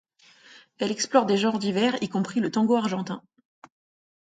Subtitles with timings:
[0.79, 3.21] Elle explore des genres divers, y compris le tango argentin.